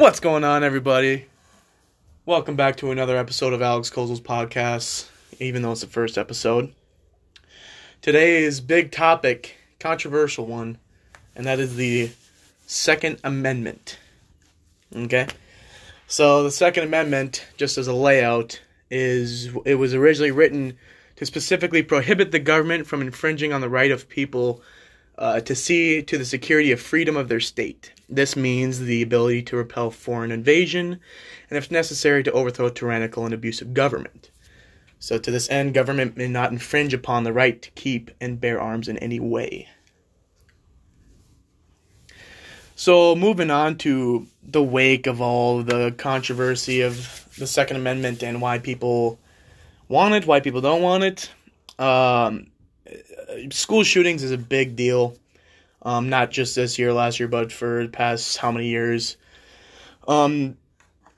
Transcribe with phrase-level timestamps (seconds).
[0.00, 1.26] What's going on, everybody?
[2.24, 6.72] Welcome back to another episode of Alex Kozel's podcast, even though it's the first episode.
[8.00, 10.78] Today's big topic, controversial one,
[11.36, 12.12] and that is the
[12.66, 13.98] Second Amendment.
[14.96, 15.26] Okay?
[16.06, 18.58] So, the Second Amendment, just as a layout,
[18.90, 20.78] is it was originally written
[21.16, 24.62] to specifically prohibit the government from infringing on the right of people
[25.20, 27.92] uh, to see to the security of freedom of their state.
[28.08, 30.98] This means the ability to repel foreign invasion
[31.50, 34.30] and, if necessary, to overthrow tyrannical and abusive government.
[34.98, 38.60] So, to this end, government may not infringe upon the right to keep and bear
[38.60, 39.68] arms in any way.
[42.74, 48.40] So, moving on to the wake of all the controversy of the Second Amendment and
[48.40, 49.18] why people
[49.86, 51.30] want it, why people don't want it.
[51.78, 52.49] Um,
[53.50, 55.16] school shootings is a big deal.
[55.82, 59.16] Um, not just this year, last year, but for the past how many years.
[60.06, 60.58] Um,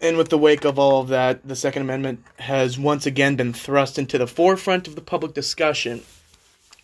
[0.00, 3.52] and with the wake of all of that, the Second Amendment has once again been
[3.52, 6.02] thrust into the forefront of the public discussion.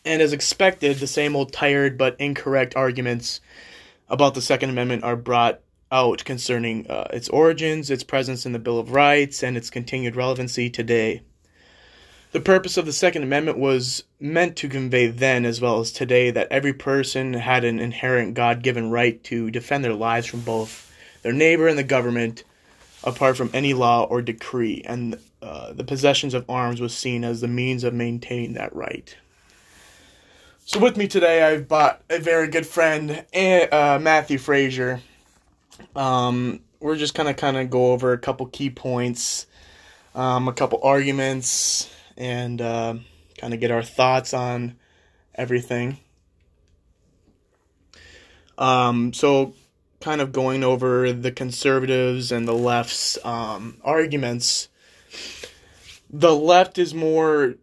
[0.04, 3.40] And as expected, the same old tired but incorrect arguments
[4.08, 5.60] about the Second Amendment are brought
[5.90, 10.16] out concerning uh, its origins, its presence in the Bill of Rights, and its continued
[10.16, 11.22] relevancy today.
[12.32, 16.30] The purpose of the Second Amendment was meant to convey then as well as today
[16.30, 20.90] that every person had an inherent God given right to defend their lives from both
[21.20, 22.42] their neighbor and the government,
[23.04, 27.42] apart from any law or decree, and uh, the possessions of arms was seen as
[27.42, 29.14] the means of maintaining that right.
[30.64, 35.02] So, with me today, I've brought a very good friend, uh, Matthew Frazier.
[35.94, 39.46] Um, we're just of kind of go over a couple key points,
[40.14, 42.94] um, a couple arguments, and uh,
[43.38, 44.76] kind of get our thoughts on
[45.34, 45.98] everything.
[48.58, 49.54] Um, so,
[50.00, 54.68] kind of going over the conservatives and the left's um, arguments.
[56.10, 57.54] The left is more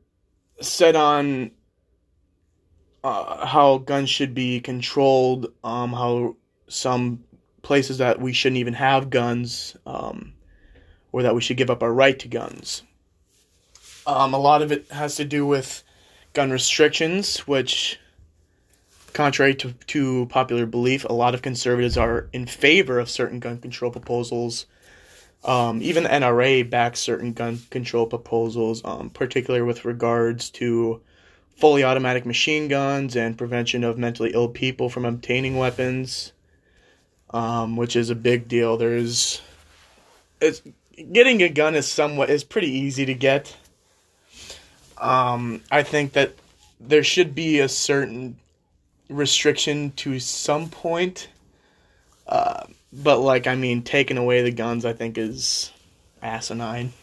[0.61, 1.51] set on
[3.03, 6.35] uh, how guns should be controlled, um, how
[6.67, 7.23] some
[7.61, 10.33] places that we shouldn't even have guns, um,
[11.11, 12.83] or that we should give up our right to guns.
[14.05, 15.83] Um, a lot of it has to do with
[16.33, 17.99] gun restrictions, which,
[19.13, 23.57] contrary to, to popular belief, a lot of conservatives are in favor of certain gun
[23.57, 24.65] control proposals.
[25.43, 31.01] Um, even the NRA backs certain gun control proposals, um, particularly with regards to
[31.55, 36.33] fully automatic machine guns and prevention of mentally ill people from obtaining weapons,
[37.31, 38.77] um, which is a big deal.
[38.77, 39.41] There's,
[40.41, 40.61] it's
[41.11, 43.55] getting a gun is somewhat is pretty easy to get.
[44.99, 46.33] Um, I think that
[46.79, 48.37] there should be a certain
[49.09, 51.29] restriction to some point.
[52.27, 55.71] Uh, but like I mean, taking away the guns, I think is
[56.21, 56.93] asinine.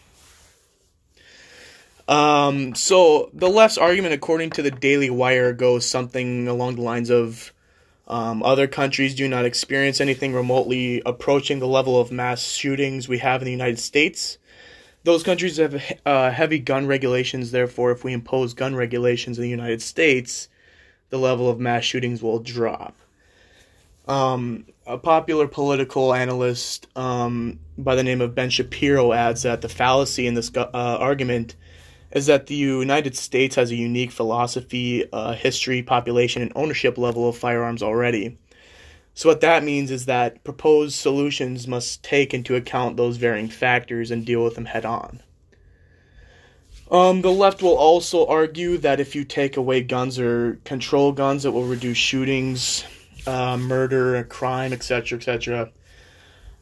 [2.08, 7.10] Um, so the left's argument, according to the Daily Wire, goes something along the lines
[7.10, 7.52] of
[8.06, 13.18] um, other countries do not experience anything remotely approaching the level of mass shootings we
[13.18, 14.38] have in the United States.
[15.06, 19.48] Those countries have uh, heavy gun regulations, therefore, if we impose gun regulations in the
[19.48, 20.48] United States,
[21.10, 22.96] the level of mass shootings will drop.
[24.08, 29.68] Um, a popular political analyst um, by the name of Ben Shapiro adds that the
[29.68, 31.54] fallacy in this uh, argument
[32.10, 37.28] is that the United States has a unique philosophy, uh, history, population, and ownership level
[37.28, 38.36] of firearms already.
[39.16, 44.10] So, what that means is that proposed solutions must take into account those varying factors
[44.10, 45.22] and deal with them head on.
[46.90, 51.46] Um, the left will also argue that if you take away guns or control guns,
[51.46, 52.84] it will reduce shootings,
[53.26, 55.70] uh, murder, crime, etc., etc.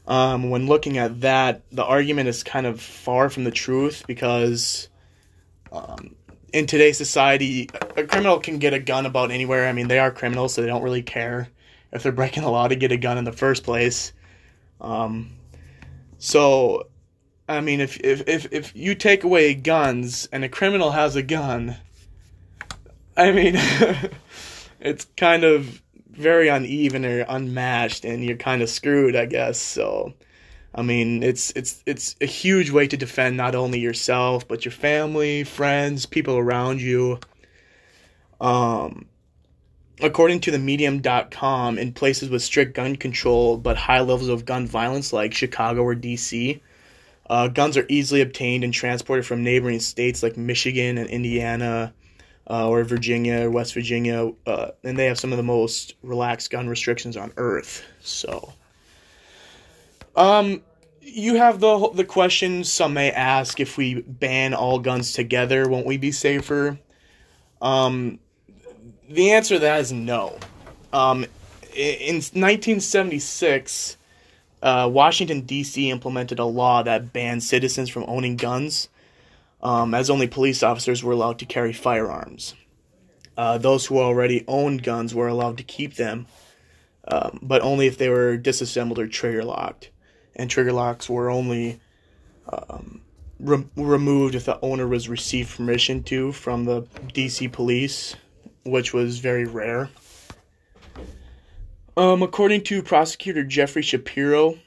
[0.07, 4.89] Um, when looking at that, the argument is kind of far from the truth because
[5.73, 6.15] um,
[6.53, 9.67] in today's society, a criminal can get a gun about anywhere.
[9.67, 11.49] I mean, they are criminals, so they don't really care
[11.95, 14.13] if they're breaking the law to get a gun in the first place.
[14.81, 15.31] Um,
[16.19, 16.89] so,
[17.49, 21.23] I mean, if, if, if, if you take away guns and a criminal has a
[21.23, 21.77] gun,
[23.17, 23.55] I mean,
[24.81, 25.81] it's kind of
[26.11, 29.61] very uneven or unmatched, and you're kind of screwed, I guess.
[29.61, 30.15] So,
[30.75, 34.73] I mean, it's it's it's a huge way to defend not only yourself but your
[34.73, 37.19] family, friends, people around you.
[38.41, 39.07] Um,
[40.01, 44.67] according to the medium.com in places with strict gun control but high levels of gun
[44.67, 46.61] violence like chicago or dc
[47.31, 51.93] uh, guns are easily obtained and transported from neighboring states like michigan and indiana
[52.51, 56.51] uh, or virginia or west virginia uh, and they have some of the most relaxed
[56.51, 58.53] gun restrictions on earth so
[60.17, 60.63] Um,
[61.01, 65.87] you have the the question some may ask if we ban all guns together, won't
[65.87, 66.79] we be safer?
[67.61, 68.19] Um,
[69.15, 70.39] the answer to that is no.
[70.93, 71.25] Um,
[71.75, 73.97] in 1976,
[74.63, 75.91] uh, Washington D.C.
[75.91, 78.89] implemented a law that banned citizens from owning guns,
[79.63, 82.55] um, as only police officers were allowed to carry firearms.
[83.37, 86.27] Uh, those who already owned guns were allowed to keep them,
[87.09, 89.91] um, but only if they were disassembled or trigger locked.
[90.37, 91.81] And trigger locks were only
[92.49, 93.01] um,
[93.39, 96.83] re- removed if the owner was received permission to from the
[97.13, 98.17] DC police,
[98.65, 99.89] which was very rare.
[101.97, 104.59] Um, according to prosecutor Jeffrey Shapiro,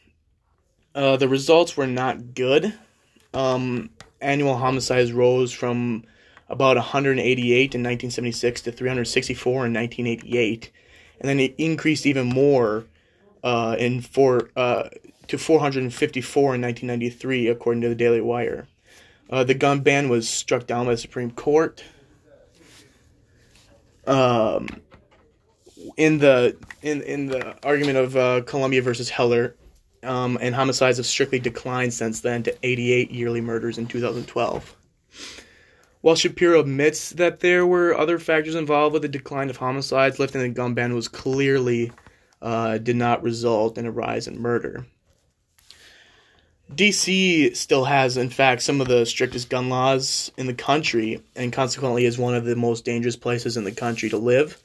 [0.96, 2.74] uh, the results were not good.
[3.34, 3.90] Um,
[4.22, 6.04] annual homicides rose from
[6.50, 10.72] about 188 in 1976 to 364 in 1988,
[11.20, 12.86] and then it increased even more
[13.44, 14.90] uh, in four uh,
[15.28, 18.68] to 454 in 1993, according to the Daily Wire.
[19.30, 21.84] Uh, the gun ban was struck down by the Supreme Court.
[24.08, 24.68] Um,
[25.98, 29.56] in the in in the argument of uh, Columbia versus Heller,
[30.04, 34.76] um, and homicides have strictly declined since then to 88 yearly murders in 2012.
[36.02, 40.42] While Shapiro admits that there were other factors involved with the decline of homicides, lifting
[40.42, 41.92] the gun ban was clearly
[42.42, 44.86] uh, did not result in a rise in murder.
[46.74, 51.54] DC still has, in fact, some of the strictest gun laws in the country, and
[51.54, 54.62] consequently is one of the most dangerous places in the country to live.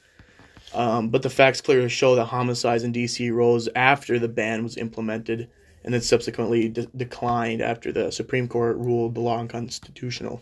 [0.73, 4.75] Um, but the facts clearly show that homicides in DC rose after the ban was
[4.75, 5.49] implemented,
[5.83, 10.41] and then subsequently de- declined after the Supreme Court ruled the law unconstitutional.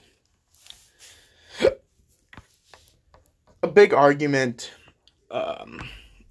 [3.63, 4.71] A big argument
[5.29, 5.81] um,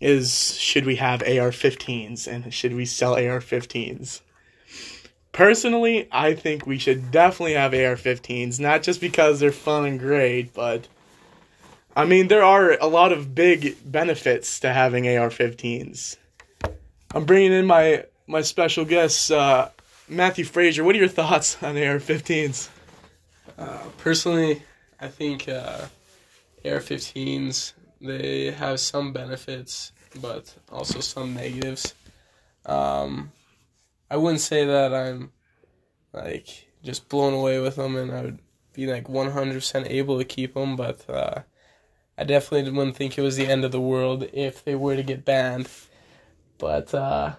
[0.01, 4.23] is should we have AR 15s and should we sell AR 15s?
[5.33, 9.99] Personally, I think we should definitely have AR 15s, not just because they're fun and
[9.99, 10.89] great, but
[11.95, 16.17] I mean, there are a lot of big benefits to having AR 15s.
[17.15, 19.69] I'm bringing in my, my special guest, uh,
[20.09, 20.85] Matthew Frazier.
[20.85, 22.69] What are your thoughts on AR 15s?
[23.59, 24.63] Uh, personally,
[25.01, 25.87] I think uh,
[26.65, 31.95] AR 15s they have some benefits, but also some negatives.
[32.67, 33.31] Um,
[34.11, 35.31] I wouldn't say that I'm
[36.13, 38.39] like just blown away with them and I would
[38.73, 41.43] be like 100% able to keep them, but uh,
[42.19, 45.03] I definitely wouldn't think it was the end of the world if they were to
[45.03, 45.69] get banned.
[46.59, 47.35] But uh,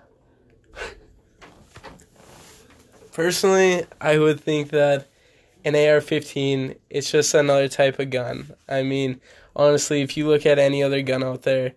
[3.12, 5.08] personally, I would think that
[5.64, 8.54] an AR-15 it's just another type of gun.
[8.68, 9.22] I mean,
[9.56, 11.74] honestly, if you look at any other gun out there,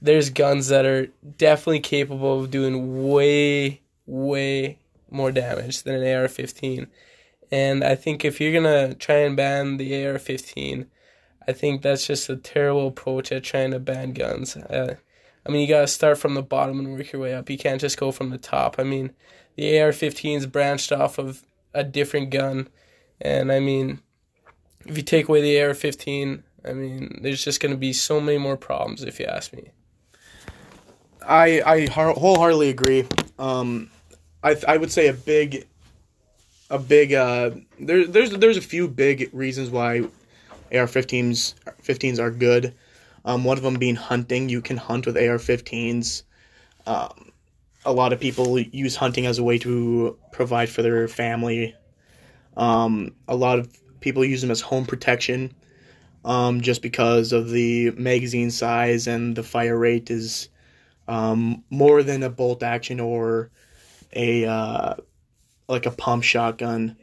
[0.00, 4.78] there's guns that are definitely capable of doing way way
[5.10, 6.88] more damage than an AR-15.
[7.50, 10.86] And I think if you're gonna try and ban the AR-15,
[11.46, 14.56] I think that's just a terrible approach at trying to ban guns.
[14.56, 14.96] Uh,
[15.46, 17.48] I mean, you gotta start from the bottom and work your way up.
[17.48, 18.76] You can't just go from the top.
[18.78, 19.12] I mean,
[19.56, 22.68] the AR-15 is branched off of a different gun,
[23.20, 24.00] and I mean,
[24.86, 28.56] if you take away the AR-15, I mean, there's just gonna be so many more
[28.56, 29.02] problems.
[29.02, 29.70] If you ask me.
[31.26, 33.06] I I wholeheartedly agree.
[33.38, 33.90] Um,
[34.42, 35.66] I I would say a big
[36.70, 40.00] a big uh there there's there's a few big reasons why
[40.72, 42.74] AR-15s 15s are good.
[43.24, 44.48] Um, one of them being hunting.
[44.48, 46.22] You can hunt with AR-15s.
[46.86, 47.32] Um,
[47.84, 51.74] a lot of people use hunting as a way to provide for their family.
[52.56, 53.68] Um, a lot of
[54.00, 55.54] people use them as home protection,
[56.24, 60.48] um, just because of the magazine size and the fire rate is
[61.06, 63.50] um, more than a bolt action or
[64.12, 64.94] a uh,
[65.68, 66.96] like a pump shotgun.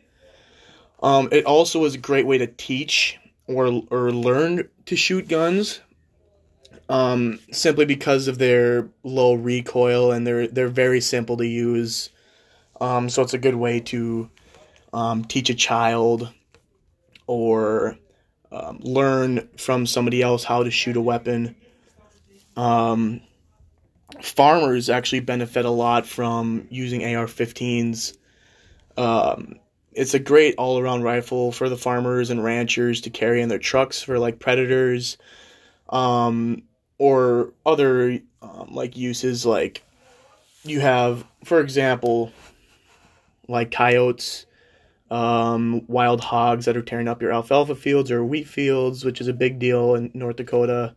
[1.01, 5.81] Um, it also is a great way to teach or or learn to shoot guns.
[6.87, 12.09] Um, simply because of their low recoil and they're they're very simple to use.
[12.79, 14.29] Um, so it's a good way to
[14.93, 16.31] um, teach a child
[17.27, 17.97] or
[18.51, 21.55] um, learn from somebody else how to shoot a weapon.
[22.55, 23.21] Um,
[24.21, 28.17] farmers actually benefit a lot from using AR-15s.
[28.97, 29.59] Um,
[29.93, 34.01] it's a great all-around rifle for the farmers and ranchers to carry in their trucks
[34.01, 35.17] for like predators,
[35.89, 36.63] um,
[36.97, 39.45] or other um, like uses.
[39.45, 39.83] Like
[40.63, 42.31] you have, for example,
[43.47, 44.45] like coyotes,
[45.11, 49.27] um, wild hogs that are tearing up your alfalfa fields or wheat fields, which is
[49.27, 50.95] a big deal in North Dakota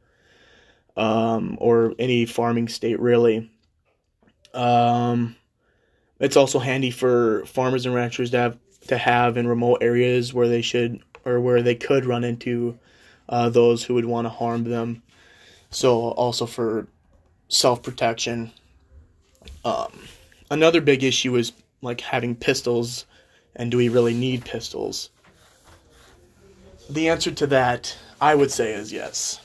[0.99, 3.50] um, or any farming state really.
[4.52, 5.37] Um,
[6.19, 10.49] it's also handy for farmers and ranchers to have to have in remote areas where
[10.49, 12.78] they should or where they could run into
[13.28, 15.02] uh, those who would want to harm them.
[15.71, 16.88] So also for
[17.49, 18.50] self protection.
[19.64, 19.93] Um,
[20.50, 23.07] another big issue is like having pistols,
[23.55, 25.11] and do we really need pistols?
[26.90, 29.40] The answer to that, I would say, is yes.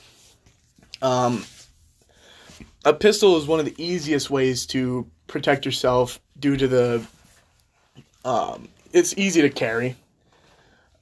[1.04, 1.44] Um,
[2.86, 7.06] a pistol is one of the easiest ways to protect yourself due to the.
[8.24, 9.96] Um, it's easy to carry.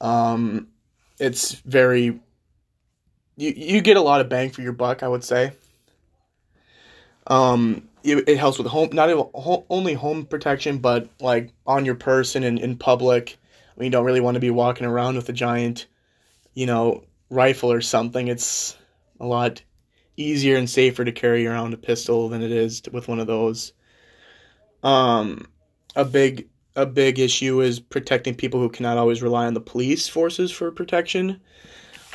[0.01, 0.67] Um,
[1.19, 2.19] it's very.
[3.37, 5.53] You you get a lot of bang for your buck, I would say.
[7.27, 9.09] Um, it, it helps with home, not
[9.69, 13.37] only home protection, but like on your person and in public.
[13.75, 15.87] When you don't really want to be walking around with a giant,
[16.53, 18.27] you know, rifle or something.
[18.27, 18.77] It's
[19.21, 19.63] a lot
[20.17, 23.27] easier and safer to carry around a pistol than it is to, with one of
[23.27, 23.73] those.
[24.83, 25.47] Um,
[25.95, 30.07] a big a big issue is protecting people who cannot always rely on the police
[30.07, 31.39] forces for protection.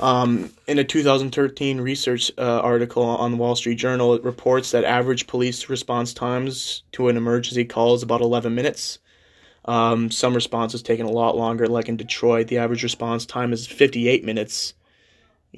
[0.00, 4.84] Um, in a 2013 research uh, article on the Wall Street Journal, it reports that
[4.84, 8.98] average police response times to an emergency call is about 11 minutes.
[9.64, 13.66] Um, some responses taking a lot longer, like in Detroit, the average response time is
[13.66, 14.74] 58 minutes.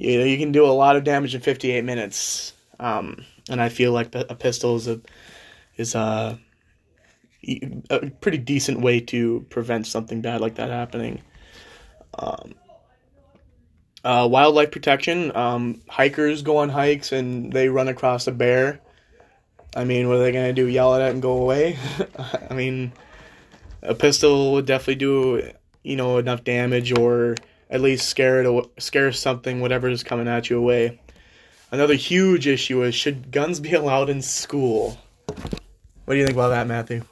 [0.01, 2.55] You know, you can do a lot of damage in 58 minutes.
[2.79, 5.01] Um, and I feel like a pistol is a
[5.77, 6.39] is a,
[7.91, 11.21] a pretty decent way to prevent something bad like that happening.
[12.19, 12.55] Um,
[14.03, 15.37] uh, wildlife protection.
[15.37, 18.81] Um, hikers go on hikes and they run across a bear.
[19.77, 20.67] I mean, what are they gonna do?
[20.67, 21.79] Yell at it and go away?
[22.51, 22.93] I mean,
[23.83, 25.53] a pistol would definitely do
[25.83, 27.37] you know enough damage or
[27.71, 31.01] at least scare it scare something whatever is coming at you away.
[31.71, 34.99] Another huge issue is should guns be allowed in school?
[36.05, 37.05] What do you think about that, Matthew?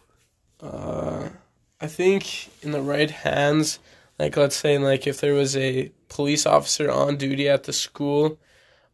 [0.61, 1.29] Uh,
[1.81, 3.79] I think in the right hands,
[4.19, 8.39] like let's say like if there was a police officer on duty at the school,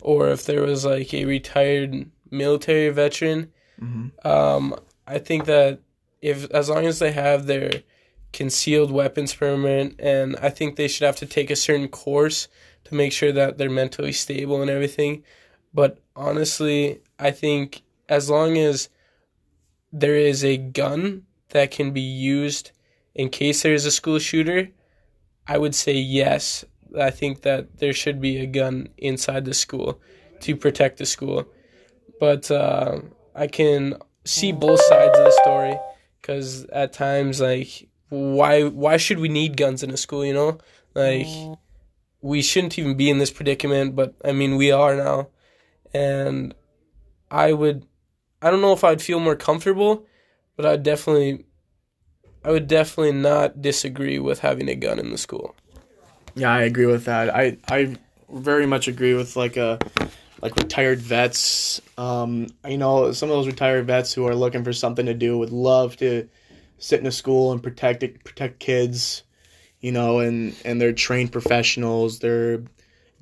[0.03, 4.29] or if there was like a retired military veteran, mm-hmm.
[4.29, 5.81] um, I think that
[6.21, 7.83] if as long as they have their
[8.35, 12.49] concealed weapons permit, and I think they should have to take a certain course
[12.85, 15.23] to make sure that they're mentally stable and everything.
[15.73, 18.91] But honestly, I think as long as
[19.93, 22.73] there is a gun that can be used
[23.15, 24.69] in case there is a school shooter,
[25.47, 26.65] I would say yes.
[26.99, 30.01] I think that there should be a gun inside the school
[30.41, 31.47] to protect the school.
[32.21, 33.01] But uh,
[33.35, 35.79] I can see both sides of the story
[36.21, 40.25] because at times, like, why why should we need guns in a school?
[40.25, 40.59] You know,
[40.95, 41.27] like
[42.21, 45.29] we shouldn't even be in this predicament, but I mean we are now,
[45.93, 46.55] and
[47.31, 47.87] I would,
[48.41, 50.07] I don't know if I'd feel more comfortable,
[50.57, 51.45] but I'd definitely,
[52.45, 55.55] I would definitely not disagree with having a gun in the school.
[56.35, 57.35] Yeah, I agree with that.
[57.35, 57.97] I I
[58.31, 59.79] very much agree with like a
[60.43, 61.81] like retired vets.
[61.97, 65.39] Um, you know, some of those retired vets who are looking for something to do
[65.39, 66.29] would love to
[66.79, 69.23] sit in a school and protect it, protect kids.
[69.81, 72.19] You know, and and they're trained professionals.
[72.19, 72.65] They're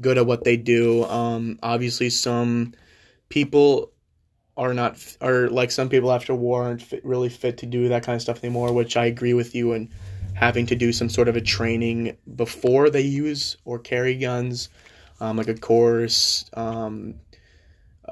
[0.00, 1.04] good at what they do.
[1.04, 2.74] Um, obviously, some
[3.28, 3.90] people
[4.56, 8.04] are not are like some people after war aren't fit, really fit to do that
[8.04, 8.72] kind of stuff anymore.
[8.72, 9.88] Which I agree with you and
[10.34, 14.68] having to do some sort of a training before they use or carry guns,
[15.20, 17.14] um, like a course, um,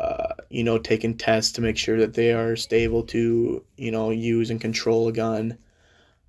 [0.00, 4.10] uh, you know, taking tests to make sure that they are stable to, you know,
[4.10, 5.58] use and control a gun.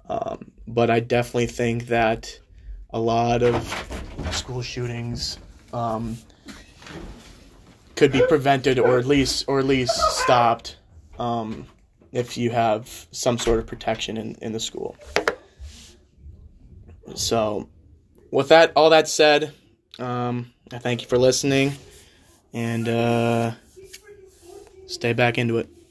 [0.09, 2.37] Um, but I definitely think that
[2.89, 3.55] a lot of
[4.31, 5.37] school shootings
[5.71, 6.17] um,
[7.95, 10.75] could be prevented or at least or at least stopped
[11.17, 11.65] um,
[12.11, 14.97] if you have some sort of protection in, in the school.
[17.15, 17.69] So,
[18.31, 19.53] with that, all that said,
[19.97, 21.73] um, I thank you for listening,
[22.53, 23.51] and uh,
[24.87, 25.71] stay back into it.